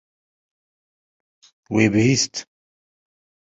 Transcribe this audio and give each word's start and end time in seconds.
Wê 1.73 1.85
bihîst. 1.93 2.33